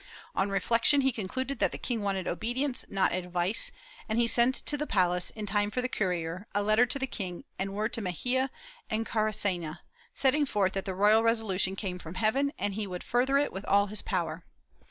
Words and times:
On 0.33 0.49
reflection 0.49 1.01
he 1.01 1.11
concluded 1.11 1.59
that 1.59 1.71
the 1.71 1.77
king 1.77 2.01
wanted 2.01 2.27
obedience, 2.27 2.83
not 2.89 3.11
advice, 3.13 3.69
and 4.09 4.17
he 4.17 4.25
sent 4.25 4.55
to 4.55 4.75
the 4.75 4.87
palace, 4.87 5.29
in 5.29 5.45
time 5.45 5.69
for 5.69 5.79
the 5.79 5.87
courier, 5.87 6.47
a 6.55 6.63
letter 6.63 6.87
to 6.87 6.97
the 6.97 7.05
king, 7.05 7.43
and 7.59 7.75
word 7.75 7.93
to 7.93 8.01
Mexia 8.01 8.49
and 8.89 9.05
Caracena, 9.05 9.81
setting 10.15 10.47
forth 10.47 10.73
that 10.73 10.85
the 10.85 10.95
royal 10.95 11.21
reso 11.21 11.43
lution 11.43 11.77
came 11.77 11.99
from 11.99 12.15
heaven 12.15 12.51
and 12.57 12.73
he 12.73 12.87
would 12.87 13.03
further 13.03 13.37
it 13.37 13.53
with 13.53 13.63
all 13.65 13.85
his 13.85 14.01
power. 14.01 14.43